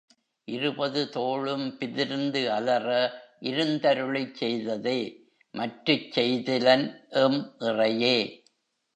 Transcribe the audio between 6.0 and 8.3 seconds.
செய்திலன் M இறையே!